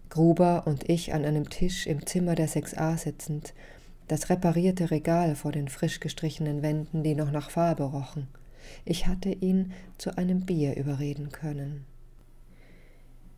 Gruber 0.08 0.66
und 0.66 0.88
ich 0.88 1.14
an 1.14 1.24
einem 1.24 1.48
Tisch 1.48 1.86
im 1.86 2.06
Zimmer 2.06 2.34
der 2.34 2.48
6a 2.48 2.98
sitzend, 2.98 3.54
das 4.08 4.28
reparierte 4.28 4.90
Regal 4.90 5.36
vor 5.36 5.52
den 5.52 5.68
frisch 5.68 6.00
gestrichenen 6.00 6.62
Wänden, 6.62 7.02
die 7.02 7.14
noch 7.14 7.30
nach 7.30 7.50
Farbe 7.50 7.84
rochen. 7.84 8.28
Ich 8.84 9.06
hatte 9.06 9.30
ihn 9.30 9.72
zu 9.98 10.16
einem 10.16 10.44
Bier 10.44 10.76
überreden 10.76 11.30
können. 11.30 11.86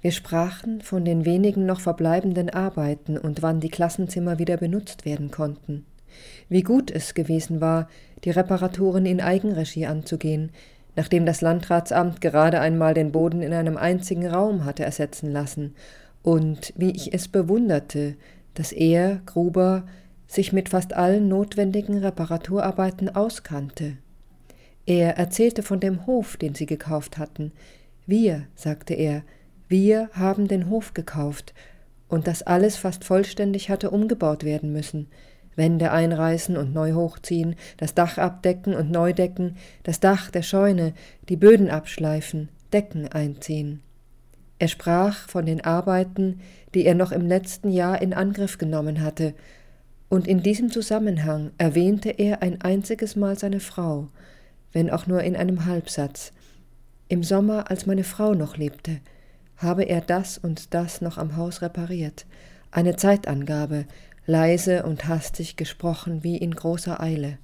Wir 0.04 0.12
sprachen 0.12 0.82
von 0.82 1.06
den 1.06 1.24
wenigen 1.24 1.64
noch 1.64 1.80
verbleibenden 1.80 2.50
Arbeiten 2.50 3.16
und 3.16 3.40
wann 3.40 3.60
die 3.60 3.70
Klassenzimmer 3.70 4.38
wieder 4.38 4.58
benutzt 4.58 5.06
werden 5.06 5.30
konnten. 5.30 5.86
Wie 6.50 6.60
gut 6.60 6.90
es 6.90 7.14
gewesen 7.14 7.62
war, 7.62 7.88
die 8.22 8.28
Reparaturen 8.28 9.06
in 9.06 9.22
Eigenregie 9.22 9.86
anzugehen, 9.86 10.52
nachdem 10.94 11.24
das 11.24 11.40
Landratsamt 11.40 12.20
gerade 12.20 12.60
einmal 12.60 12.92
den 12.92 13.12
Boden 13.12 13.40
in 13.40 13.54
einem 13.54 13.78
einzigen 13.78 14.26
Raum 14.26 14.66
hatte 14.66 14.84
ersetzen 14.84 15.32
lassen, 15.32 15.74
und 16.22 16.74
wie 16.76 16.90
ich 16.90 17.14
es 17.14 17.26
bewunderte, 17.26 18.16
dass 18.52 18.72
er, 18.72 19.22
Gruber, 19.24 19.86
sich 20.26 20.52
mit 20.52 20.68
fast 20.68 20.92
allen 20.92 21.28
notwendigen 21.28 21.96
Reparaturarbeiten 21.96 23.08
auskannte. 23.16 23.96
Er 24.84 25.16
erzählte 25.16 25.62
von 25.62 25.80
dem 25.80 26.06
Hof, 26.06 26.36
den 26.36 26.54
sie 26.54 26.66
gekauft 26.66 27.16
hatten. 27.16 27.52
Wir, 28.06 28.48
sagte 28.54 28.92
er, 28.92 29.22
wir 29.74 30.08
haben 30.12 30.46
den 30.46 30.70
Hof 30.70 30.94
gekauft, 30.94 31.52
und 32.06 32.28
dass 32.28 32.44
alles 32.44 32.76
fast 32.76 33.02
vollständig 33.02 33.70
hatte 33.70 33.90
umgebaut 33.90 34.44
werden 34.44 34.72
müssen, 34.72 35.08
Wände 35.56 35.90
einreißen 35.90 36.56
und 36.56 36.72
neu 36.72 36.92
hochziehen, 36.92 37.56
das 37.76 37.92
Dach 37.92 38.16
abdecken 38.16 38.76
und 38.76 38.92
neu 38.92 39.12
decken, 39.12 39.56
das 39.82 39.98
Dach 39.98 40.30
der 40.30 40.42
Scheune, 40.42 40.94
die 41.28 41.36
Böden 41.36 41.70
abschleifen, 41.70 42.50
Decken 42.72 43.08
einziehen. 43.08 43.82
Er 44.60 44.68
sprach 44.68 45.28
von 45.28 45.44
den 45.44 45.64
Arbeiten, 45.64 46.40
die 46.72 46.86
er 46.86 46.94
noch 46.94 47.10
im 47.10 47.26
letzten 47.26 47.70
Jahr 47.70 48.00
in 48.00 48.14
Angriff 48.14 48.58
genommen 48.58 49.02
hatte, 49.02 49.34
und 50.08 50.28
in 50.28 50.40
diesem 50.40 50.70
Zusammenhang 50.70 51.50
erwähnte 51.58 52.10
er 52.10 52.42
ein 52.42 52.60
einziges 52.60 53.16
Mal 53.16 53.36
seine 53.36 53.58
Frau, 53.58 54.06
wenn 54.70 54.88
auch 54.88 55.08
nur 55.08 55.24
in 55.24 55.34
einem 55.34 55.64
Halbsatz. 55.64 56.30
Im 57.08 57.24
Sommer, 57.24 57.72
als 57.72 57.86
meine 57.86 58.04
Frau 58.04 58.34
noch 58.34 58.56
lebte, 58.56 59.00
habe 59.56 59.84
er 59.84 60.00
das 60.00 60.38
und 60.38 60.74
das 60.74 61.00
noch 61.00 61.18
am 61.18 61.36
Haus 61.36 61.62
repariert, 61.62 62.26
eine 62.70 62.96
Zeitangabe, 62.96 63.86
leise 64.26 64.84
und 64.84 65.06
hastig 65.06 65.56
gesprochen 65.56 66.24
wie 66.24 66.36
in 66.36 66.54
großer 66.54 67.00
Eile. 67.00 67.38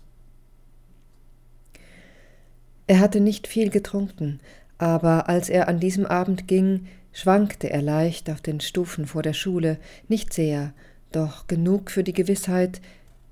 Er 2.86 2.98
hatte 2.98 3.20
nicht 3.20 3.46
viel 3.46 3.70
getrunken, 3.70 4.40
aber 4.78 5.28
als 5.28 5.48
er 5.48 5.68
an 5.68 5.78
diesem 5.78 6.06
Abend 6.06 6.48
ging, 6.48 6.86
schwankte 7.12 7.70
er 7.70 7.82
leicht 7.82 8.30
auf 8.30 8.40
den 8.40 8.60
Stufen 8.60 9.06
vor 9.06 9.22
der 9.22 9.34
Schule, 9.34 9.78
nicht 10.08 10.32
sehr, 10.32 10.72
doch 11.12 11.46
genug 11.46 11.90
für 11.90 12.02
die 12.02 12.12
Gewissheit, 12.12 12.80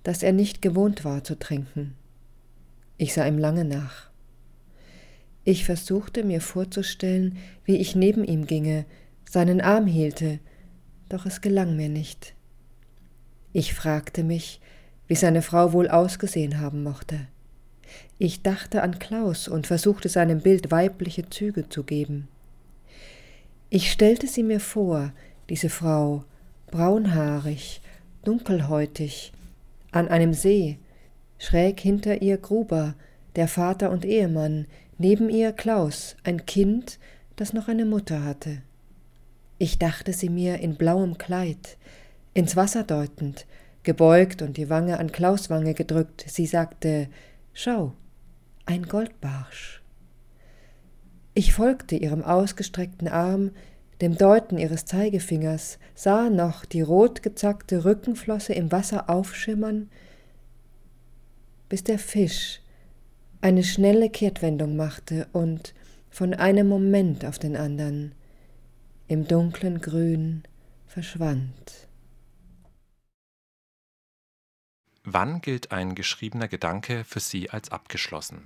dass 0.02 0.23
er 0.23 0.32
nicht 0.32 0.62
gewohnt 0.62 1.04
war 1.04 1.25
zu 1.25 1.38
trinken. 1.38 1.94
Ich 2.97 3.14
sah 3.14 3.26
ihm 3.26 3.38
lange 3.38 3.64
nach. 3.64 4.11
Ich 5.49 5.64
versuchte 5.64 6.25
mir 6.25 6.43
vorzustellen, 6.43 7.38
wie 7.64 7.76
ich 7.76 7.97
neben 7.97 8.23
ihm 8.23 8.47
ginge, 8.47 8.85
seinen 9.25 9.62
Arm 9.62 9.87
hielte, 9.87 10.40
doch 11.09 11.25
es 11.25 11.40
gelang 11.40 11.75
mir 11.75 11.88
nicht. 11.88 12.35
Ich 13.55 13.73
fragte 13.73 14.25
mich, 14.25 14.61
wie 15.07 15.14
seine 15.14 15.40
Frau 15.40 15.73
wohl 15.73 15.88
ausgesehen 15.88 16.61
haben 16.61 16.83
mochte. 16.83 17.21
Ich 18.19 18.43
dachte 18.43 18.83
an 18.83 18.99
Klaus 18.99 19.49
und 19.49 19.67
versuchte 19.67 20.11
seinem 20.11 20.43
Bild 20.43 20.71
weibliche 20.71 21.31
Züge 21.31 21.67
zu 21.71 21.83
geben. 21.83 22.28
Ich 23.71 23.90
stellte 23.90 24.26
sie 24.26 24.43
mir 24.43 24.61
vor, 24.61 25.14
diese 25.49 25.71
Frau, 25.71 26.25
braunhaarig, 26.71 27.81
dunkelhäutig, 28.23 29.33
an 29.93 30.09
einem 30.09 30.35
See, 30.35 30.78
schräg 31.38 31.81
hinter 31.81 32.21
ihr 32.21 32.37
Gruber, 32.37 32.97
der 33.35 33.49
Vater 33.49 33.90
und 33.90 34.05
Ehemann, 34.05 34.67
neben 34.99 35.31
ihr 35.31 35.52
Klaus, 35.52 36.17
ein 36.25 36.45
Kind, 36.45 36.99
das 37.37 37.52
noch 37.52 37.69
eine 37.69 37.85
Mutter 37.85 38.25
hatte. 38.25 38.62
Ich 39.59 39.78
dachte 39.78 40.12
sie 40.12 40.28
mir 40.28 40.59
in 40.59 40.76
blauem 40.76 41.19
Kleid, 41.19 41.78
ins 42.35 42.57
Wasser 42.57 42.85
deutend, 42.85 43.47
gebeugt 43.85 44.43
und 44.43 44.57
die 44.57 44.69
Wange 44.69 44.99
an 44.99 45.11
Klaus 45.11 45.50
Wange 45.50 45.75
gedrückt, 45.75 46.25
sie 46.28 46.47
sagte 46.47 47.09
Schau, 47.52 47.95
ein 48.67 48.83
Goldbarsch. 48.83 49.83
Ich 51.35 51.55
folgte 51.55 51.97
ihrem 51.97 52.23
ausgestreckten 52.23 53.09
Arm, 53.09 53.52
dem 54.00 54.17
Deuten 54.17 54.59
ihres 54.59 54.85
Zeigefingers, 54.85 55.78
sah 55.95 56.31
noch 56.31 56.64
die 56.64 56.83
rot 56.83 57.23
gezackte 57.23 57.85
Rückenflosse 57.85 58.52
im 58.52 58.71
Wasser 58.71 59.09
aufschimmern, 59.09 59.88
bis 61.69 61.85
der 61.85 61.99
Fisch 61.99 62.61
eine 63.40 63.62
schnelle 63.62 64.11
Kehrtwendung 64.11 64.76
machte 64.76 65.28
und 65.33 65.75
von 66.11 66.35
einem 66.35 66.68
Moment 66.68 67.25
auf 67.25 67.38
den 67.38 67.57
anderen 67.57 68.14
im 69.07 69.26
dunklen 69.26 69.80
Grün 69.80 70.42
verschwand. 70.87 71.88
Wann 75.04 75.40
gilt 75.40 75.73
ein 75.73 75.95
geschriebener 75.95 76.49
Gedanke 76.49 77.04
für 77.04 77.21
Sie 77.21 77.49
als 77.49 77.71
abgeschlossen? 77.71 78.42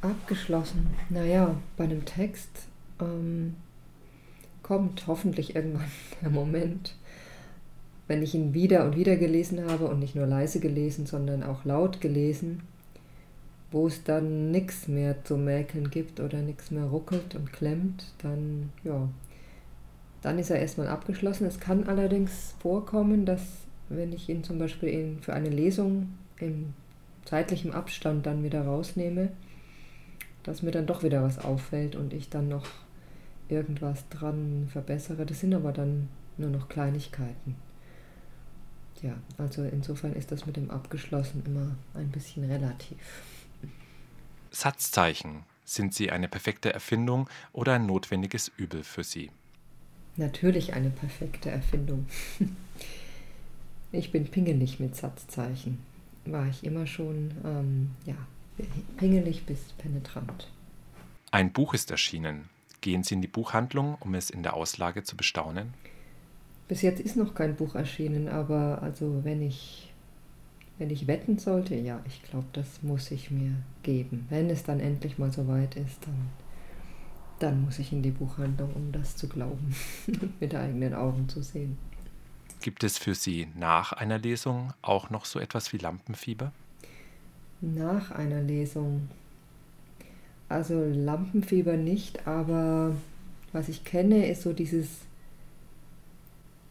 Abgeschlossen. 0.00 0.94
Naja, 1.10 1.56
bei 1.76 1.84
einem 1.84 2.04
Text 2.06 2.50
ähm, 3.00 3.56
kommt 4.62 5.06
hoffentlich 5.06 5.54
irgendwann 5.54 5.90
der 6.22 6.30
Moment, 6.30 6.96
wenn 8.08 8.22
ich 8.22 8.34
ihn 8.34 8.54
wieder 8.54 8.84
und 8.84 8.96
wieder 8.96 9.16
gelesen 9.16 9.70
habe 9.70 9.86
und 9.86 9.98
nicht 9.98 10.14
nur 10.14 10.26
leise 10.26 10.60
gelesen, 10.60 11.06
sondern 11.06 11.42
auch 11.42 11.64
laut 11.64 12.00
gelesen, 12.00 12.62
wo 13.72 13.86
es 13.86 14.04
dann 14.04 14.50
nichts 14.50 14.86
mehr 14.86 15.24
zu 15.24 15.36
mäkeln 15.36 15.90
gibt 15.90 16.20
oder 16.20 16.38
nichts 16.42 16.70
mehr 16.70 16.84
ruckelt 16.84 17.34
und 17.34 17.52
klemmt, 17.52 18.04
dann 18.18 18.70
ja, 18.84 19.08
dann 20.20 20.38
ist 20.38 20.50
er 20.50 20.60
erstmal 20.60 20.88
abgeschlossen. 20.88 21.46
Es 21.46 21.58
kann 21.58 21.88
allerdings 21.88 22.54
vorkommen, 22.60 23.26
dass 23.26 23.42
wenn 23.88 24.12
ich 24.12 24.28
ihn 24.28 24.44
zum 24.44 24.58
Beispiel 24.58 24.88
in, 24.88 25.18
für 25.20 25.34
eine 25.34 25.48
Lesung 25.48 26.10
in 26.38 26.74
zeitlichem 27.24 27.72
Abstand 27.72 28.26
dann 28.26 28.42
wieder 28.42 28.64
rausnehme, 28.64 29.30
dass 30.42 30.62
mir 30.62 30.70
dann 30.70 30.86
doch 30.86 31.02
wieder 31.02 31.22
was 31.22 31.38
auffällt 31.38 31.96
und 31.96 32.12
ich 32.12 32.28
dann 32.28 32.48
noch 32.48 32.66
irgendwas 33.48 34.08
dran 34.08 34.68
verbessere. 34.70 35.26
Das 35.26 35.40
sind 35.40 35.54
aber 35.54 35.72
dann 35.72 36.08
nur 36.38 36.50
noch 36.50 36.68
Kleinigkeiten. 36.68 37.56
Ja, 39.02 39.14
also 39.36 39.64
insofern 39.64 40.12
ist 40.14 40.30
das 40.30 40.46
mit 40.46 40.56
dem 40.56 40.70
Abgeschlossen 40.70 41.42
immer 41.44 41.74
ein 41.94 42.08
bisschen 42.10 42.44
relativ. 42.44 42.98
Satzzeichen. 44.52 45.44
Sind 45.64 45.94
sie 45.94 46.10
eine 46.10 46.28
perfekte 46.28 46.72
Erfindung 46.72 47.28
oder 47.52 47.74
ein 47.74 47.86
notwendiges 47.86 48.48
Übel 48.56 48.84
für 48.84 49.04
Sie? 49.04 49.30
Natürlich 50.16 50.74
eine 50.74 50.90
perfekte 50.90 51.50
Erfindung. 51.50 52.06
Ich 53.94 54.10
bin 54.10 54.26
pingelig 54.26 54.80
mit 54.80 54.96
Satzzeichen. 54.96 55.78
War 56.24 56.48
ich 56.48 56.64
immer 56.64 56.86
schon, 56.86 57.32
ähm, 57.44 57.90
ja, 58.06 58.14
pingelig 58.96 59.44
bis 59.44 59.60
penetrant. 59.76 60.48
Ein 61.30 61.52
Buch 61.52 61.74
ist 61.74 61.90
erschienen. 61.90 62.48
Gehen 62.80 63.02
Sie 63.02 63.14
in 63.14 63.20
die 63.20 63.28
Buchhandlung, 63.28 63.96
um 64.00 64.14
es 64.14 64.30
in 64.30 64.42
der 64.42 64.54
Auslage 64.54 65.02
zu 65.02 65.14
bestaunen? 65.14 65.74
Bis 66.68 66.80
jetzt 66.80 67.00
ist 67.00 67.16
noch 67.16 67.34
kein 67.34 67.54
Buch 67.54 67.74
erschienen, 67.74 68.28
aber 68.28 68.80
also 68.80 69.24
wenn 69.24 69.42
ich, 69.42 69.91
wenn 70.82 70.90
ich 70.90 71.06
wetten 71.06 71.38
sollte, 71.38 71.76
ja, 71.76 72.00
ich 72.08 72.24
glaube, 72.24 72.48
das 72.54 72.82
muss 72.82 73.12
ich 73.12 73.30
mir 73.30 73.54
geben. 73.84 74.26
Wenn 74.30 74.50
es 74.50 74.64
dann 74.64 74.80
endlich 74.80 75.16
mal 75.16 75.30
so 75.30 75.46
weit 75.46 75.76
ist, 75.76 76.04
dann, 76.04 76.30
dann 77.38 77.64
muss 77.64 77.78
ich 77.78 77.92
in 77.92 78.02
die 78.02 78.10
Buchhandlung, 78.10 78.72
um 78.74 78.90
das 78.90 79.16
zu 79.16 79.28
glauben, 79.28 79.76
mit 80.40 80.56
eigenen 80.56 80.92
Augen 80.92 81.28
zu 81.28 81.40
sehen. 81.40 81.78
Gibt 82.62 82.82
es 82.82 82.98
für 82.98 83.14
Sie 83.14 83.46
nach 83.56 83.92
einer 83.92 84.18
Lesung 84.18 84.72
auch 84.82 85.08
noch 85.08 85.24
so 85.24 85.38
etwas 85.38 85.72
wie 85.72 85.78
Lampenfieber? 85.78 86.50
Nach 87.60 88.10
einer 88.10 88.42
Lesung. 88.42 89.08
Also 90.48 90.84
Lampenfieber 90.84 91.76
nicht, 91.76 92.26
aber 92.26 92.96
was 93.52 93.68
ich 93.68 93.84
kenne, 93.84 94.26
ist 94.26 94.42
so 94.42 94.52
dieses 94.52 94.88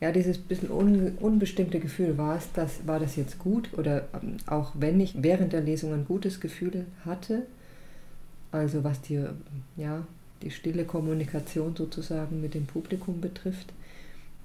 ja, 0.02 0.12
dieses 0.12 0.40
bisschen 0.40 0.72
un, 0.72 1.16
unbestimmte 1.20 1.80
Gefühl, 1.80 2.18
war 2.18 2.36
es 2.36 2.52
das, 2.54 2.88
war 2.88 3.00
das 3.00 3.16
jetzt 3.16 3.38
gut 3.38 3.70
oder 3.78 4.08
ähm, 4.22 4.38
auch 4.48 4.72
wenn 4.74 5.00
ich 5.00 5.22
während 5.22 5.54
der 5.54 5.62
Lesung 5.62 5.94
ein 5.94 6.06
gutes 6.06 6.40
Gefühl 6.40 6.86
hatte, 7.06 7.44
also 8.52 8.84
was 8.84 9.00
die, 9.02 9.24
ja, 9.78 10.06
die 10.42 10.50
stille 10.50 10.86
Kommunikation 10.86 11.76
sozusagen 11.76 12.42
mit 12.42 12.56
dem 12.56 12.66
Publikum 12.66 13.22
betrifft, 13.22 13.72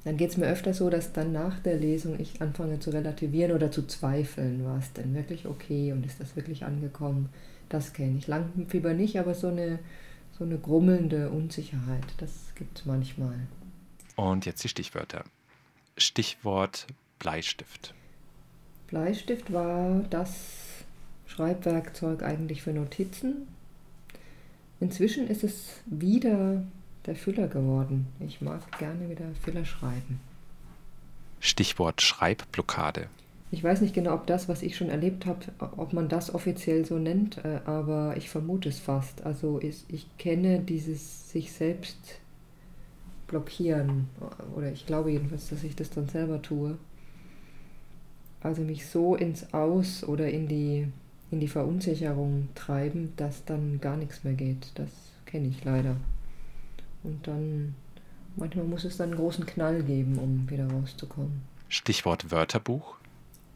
dann 0.05 0.19
geht 0.19 0.31
es 0.31 0.37
mir 0.37 0.47
öfter 0.47 0.75
so, 0.75 0.91
dass 0.91 1.15
dann 1.15 1.33
nach 1.33 1.59
der 1.61 1.79
Lesung 1.79 2.21
ich 2.21 2.41
anfange 2.41 2.79
zu 2.79 2.91
relativieren 2.91 3.53
oder 3.53 3.73
zu 3.73 3.87
zweifeln, 3.87 4.65
war 4.65 4.79
es 4.79 4.93
denn 4.93 5.15
wirklich 5.15 5.47
okay 5.47 5.93
und 5.93 6.05
ist 6.05 6.21
das 6.21 6.37
wirklich 6.37 6.65
angekommen? 6.65 7.31
Das 7.71 7.95
kenne 7.95 8.19
ich. 8.19 8.29
Lampenfieber 8.29 8.93
nicht, 8.93 9.19
aber 9.19 9.35
so 9.35 9.49
eine, 9.49 9.81
so 10.39 10.45
eine 10.45 10.59
grummelnde 10.59 11.31
Unsicherheit, 11.31 12.05
das 12.19 12.31
gibt 12.55 12.79
es 12.79 12.85
manchmal. 12.85 13.35
Und 14.15 14.47
jetzt 14.47 14.63
die 14.63 14.69
Stichwörter. 14.69 15.25
Stichwort 15.97 16.87
Bleistift. 17.19 17.95
Bleistift 18.89 19.53
war 19.53 20.05
das 20.11 20.35
Schreibwerkzeug 21.27 22.23
eigentlich 22.23 22.63
für 22.63 22.73
Notizen. 22.73 23.49
Inzwischen 24.79 25.27
ist 25.27 25.43
es 25.43 25.81
wieder 25.87 26.63
der 27.07 27.17
Füller 27.17 27.49
geworden. 27.49 28.07
Ich 28.21 28.41
mag 28.41 28.61
gerne 28.79 29.09
wieder 29.09 29.25
Füller 29.43 29.65
schreiben. 29.65 30.21
Stichwort 31.41 32.03
Schreibblockade. 32.03 33.09
Ich 33.51 33.63
weiß 33.63 33.81
nicht 33.81 33.95
genau, 33.95 34.15
ob 34.15 34.27
das, 34.27 34.49
was 34.49 34.63
ich 34.63 34.77
schon 34.77 34.91
erlebt 34.91 35.25
habe, 35.25 35.47
ob 35.59 35.93
man 35.93 36.09
das 36.09 36.35
offiziell 36.35 36.85
so 36.85 36.99
nennt, 36.99 37.39
äh, 37.45 37.61
aber 37.65 38.15
ich 38.17 38.29
vermute 38.29 38.69
es 38.69 38.81
fast. 38.81 39.23
Also 39.23 39.61
ich 39.63 40.07
kenne 40.19 40.61
dieses 40.61 41.31
sich 41.31 41.53
selbst 41.53 41.97
blockieren. 43.27 44.09
Oder 44.55 44.73
ich 44.73 44.87
glaube 44.87 45.11
jedenfalls, 45.11 45.49
dass 45.49 45.65
ich 45.65 45.77
das 45.77 45.91
dann 45.91 46.09
selber 46.09 46.41
tue. 46.43 46.79
Also 48.41 48.63
mich 48.63 48.87
so 48.87 49.17
ins 49.17 49.53
Aus 49.53 50.05
oder 50.05 50.29
in 50.29 50.47
die, 50.49 50.87
in 51.31 51.41
die 51.41 51.49
Verunsicherung 51.49 52.49
treiben, 52.55 53.13
dass 53.17 53.45
dann 53.45 53.81
gar 53.81 53.97
nichts 53.97 54.25
mehr 54.25 54.35
geht. 54.35 54.71
Das 54.77 54.91
kenne 55.25 55.49
ich 55.49 55.65
leider. 55.65 55.97
Und 57.03 57.27
dann, 57.27 57.75
manchmal 58.37 58.65
muss 58.65 58.85
es 58.85 58.97
dann 58.97 59.11
einen 59.11 59.19
großen 59.19 59.47
Knall 59.47 59.83
geben, 59.83 60.19
um 60.19 60.49
wieder 60.49 60.71
rauszukommen. 60.71 61.43
Stichwort 61.69 62.31
Wörterbuch. 62.31 62.97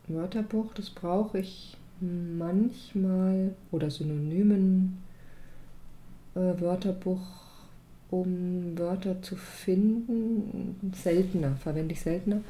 Wörterbuch, 0.09 0.75
das 0.75 0.91
brauche 0.91 1.39
ich 1.39 1.77
manchmal 2.01 3.55
oder 3.71 3.91
Synonymen 3.91 4.99
äh, 6.35 6.61
Wörterbuch 6.61 7.21
um 8.11 8.77
Wörter 8.77 9.23
zu 9.23 9.37
finden. 9.37 10.93
Seltener, 10.93 11.57
verwende 11.57 11.95
ich 11.95 12.01
seltener. 12.01 12.41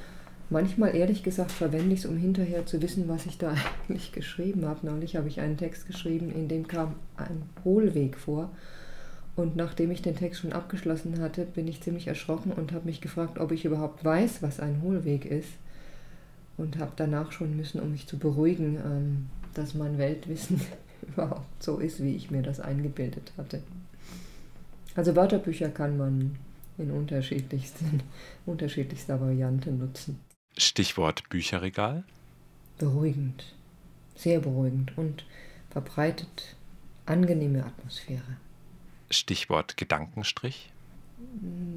Manchmal, 0.49 0.97
ehrlich 0.97 1.23
gesagt, 1.23 1.53
verwende 1.53 1.95
ich 1.95 2.01
es, 2.01 2.07
um 2.07 2.17
hinterher 2.17 2.67
zu 2.67 2.83
wissen, 2.83 3.09
was 3.09 3.27
ich 3.27 3.39
da 3.39 3.55
eigentlich 3.89 4.13
geschrieben 4.13 4.67
habe. 4.67 4.87
Neulich 4.87 5.17
habe 5.17 5.29
ich 5.29 5.41
einen 5.41 5.57
Text 5.57 5.87
geschrieben, 5.87 6.33
in 6.33 6.49
dem 6.49 6.67
kam 6.67 6.95
ein 7.17 7.43
Hohlweg 7.65 8.17
vor. 8.17 8.51
Und 9.37 9.55
nachdem 9.55 9.91
ich 9.91 10.03
den 10.03 10.17
Text 10.17 10.41
schon 10.41 10.53
abgeschlossen 10.53 11.21
hatte, 11.21 11.45
bin 11.45 11.69
ich 11.69 11.83
ziemlich 11.83 12.09
erschrocken 12.09 12.53
und 12.53 12.73
habe 12.73 12.87
mich 12.87 13.01
gefragt, 13.01 13.39
ob 13.39 13.53
ich 13.53 13.65
überhaupt 13.65 14.05
weiß, 14.05 14.43
was 14.43 14.61
ein 14.61 14.83
Hohlweg 14.83 15.25
ist. 15.25 15.51
Und 16.57 16.79
habe 16.79 16.93
danach 16.97 17.33
schon 17.33 17.57
müssen, 17.57 17.81
um 17.81 17.93
mich 17.93 18.07
zu 18.07 18.19
beruhigen, 18.19 18.77
ähm, 18.85 19.27
dass 19.55 19.75
mein 19.75 19.99
Weltwissen 19.99 20.61
überhaupt 21.03 21.63
so 21.63 21.79
ist, 21.79 22.03
wie 22.03 22.17
ich 22.17 22.31
mir 22.31 22.43
das 22.43 22.61
eingebildet 22.61 23.33
hatte. 23.39 23.63
Also 24.95 25.15
Wörterbücher 25.15 25.69
kann 25.69 25.97
man 25.97 26.37
in 26.79 26.91
unterschiedlichsten, 26.91 28.03
unterschiedlichster 28.47 29.21
Variante 29.21 29.71
nutzen. 29.71 30.21
Stichwort 30.57 31.29
Bücherregal. 31.29 32.05
Beruhigend, 32.79 33.45
sehr 34.17 34.41
beruhigend 34.41 34.97
und 34.97 35.25
verbreitet 35.71 36.57
angenehme 37.07 37.65
Atmosphäre. 37.65 38.37
Stichwort 39.11 39.77
Gedankenstrich. 39.77 40.73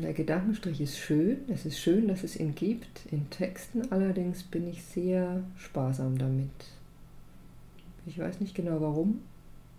Der 0.01 0.13
Gedankenstrich 0.13 0.79
ist 0.79 0.97
schön. 0.97 1.37
Es 1.49 1.65
ist 1.65 1.79
schön, 1.79 2.07
dass 2.07 2.23
es 2.23 2.37
ihn 2.37 2.55
gibt. 2.55 3.05
In 3.11 3.29
Texten 3.29 3.91
allerdings 3.91 4.43
bin 4.43 4.67
ich 4.67 4.83
sehr 4.83 5.43
sparsam 5.57 6.17
damit. 6.17 6.49
Ich 8.05 8.17
weiß 8.17 8.39
nicht 8.39 8.55
genau 8.55 8.79
warum. 8.81 9.21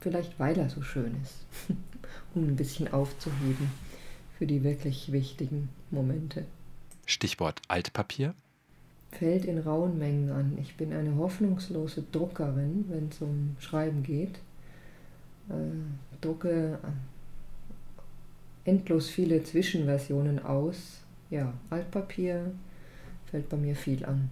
Vielleicht 0.05 0.39
weil 0.39 0.59
er 0.59 0.69
so 0.69 0.83
schön 0.83 1.17
ist. 1.23 1.47
um 2.35 2.47
ein 2.47 2.57
bisschen 2.57 2.93
aufzuheben 2.93 3.71
für 4.37 4.47
die 4.47 4.63
wirklich 4.63 5.13
wichtigen 5.13 5.71
Momente. 5.91 6.45
Stichwort 7.07 7.63
Altpapier. 7.69 8.35
Fällt 9.13 9.47
in 9.47 9.59
rauen 9.59 9.99
Mengen 9.99 10.31
an. 10.31 10.59
Ich 10.61 10.77
bin 10.77 10.93
eine 10.93 11.17
hoffnungslose 11.17 12.05
Druckerin, 12.13 12.85
wenn 12.91 13.09
es 13.09 13.23
um 13.23 13.57
Schreiben 13.59 14.03
geht. 14.03 14.35
Äh, 15.49 16.21
drucke 16.21 16.79
endlos 18.67 19.09
viele 19.09 19.43
Zwischenversionen 19.43 20.45
aus. 20.45 21.01
Ja, 21.31 21.55
Altpapier 21.71 22.53
fällt 23.31 23.49
bei 23.49 23.57
mir 23.57 23.75
viel 23.75 24.05
an. 24.05 24.31